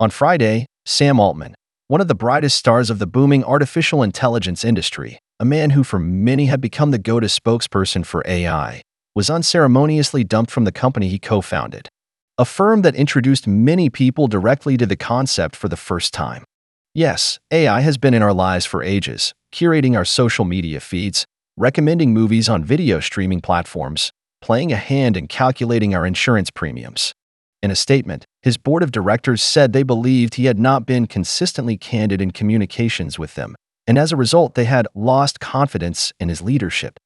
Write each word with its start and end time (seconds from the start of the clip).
On 0.00 0.10
Friday, 0.10 0.66
Sam 0.84 1.20
Altman, 1.20 1.54
one 1.86 2.00
of 2.00 2.08
the 2.08 2.16
brightest 2.16 2.58
stars 2.58 2.90
of 2.90 2.98
the 2.98 3.06
booming 3.06 3.44
artificial 3.44 4.02
intelligence 4.02 4.64
industry, 4.64 5.20
a 5.38 5.44
man 5.44 5.70
who 5.70 5.84
for 5.84 6.00
many 6.00 6.46
had 6.46 6.60
become 6.60 6.90
the 6.90 6.98
go-to 6.98 7.28
spokesperson 7.28 8.04
for 8.04 8.24
AI, 8.26 8.82
was 9.14 9.30
unceremoniously 9.30 10.24
dumped 10.24 10.50
from 10.50 10.64
the 10.64 10.72
company 10.72 11.06
he 11.06 11.20
co-founded, 11.20 11.88
a 12.36 12.44
firm 12.44 12.82
that 12.82 12.96
introduced 12.96 13.46
many 13.46 13.88
people 13.88 14.26
directly 14.26 14.76
to 14.76 14.84
the 14.84 14.96
concept 14.96 15.54
for 15.54 15.68
the 15.68 15.76
first 15.76 16.12
time. 16.12 16.42
Yes, 16.92 17.38
AI 17.52 17.80
has 17.80 17.96
been 17.96 18.14
in 18.14 18.22
our 18.22 18.34
lives 18.34 18.66
for 18.66 18.82
ages, 18.82 19.32
curating 19.52 19.96
our 19.96 20.04
social 20.04 20.44
media 20.44 20.80
feeds, 20.80 21.24
recommending 21.56 22.12
movies 22.12 22.48
on 22.48 22.64
video 22.64 22.98
streaming 22.98 23.40
platforms, 23.40 24.10
playing 24.42 24.72
a 24.72 24.76
hand 24.76 25.16
in 25.16 25.28
calculating 25.28 25.94
our 25.94 26.04
insurance 26.04 26.50
premiums. 26.50 27.14
In 27.64 27.70
a 27.70 27.74
statement, 27.74 28.26
his 28.42 28.58
board 28.58 28.82
of 28.82 28.92
directors 28.92 29.40
said 29.40 29.72
they 29.72 29.84
believed 29.84 30.34
he 30.34 30.44
had 30.44 30.58
not 30.58 30.84
been 30.84 31.06
consistently 31.06 31.78
candid 31.78 32.20
in 32.20 32.30
communications 32.30 33.18
with 33.18 33.36
them, 33.36 33.56
and 33.86 33.96
as 33.96 34.12
a 34.12 34.18
result, 34.18 34.54
they 34.54 34.66
had 34.66 34.86
lost 34.94 35.40
confidence 35.40 36.12
in 36.20 36.28
his 36.28 36.42
leadership. 36.42 37.00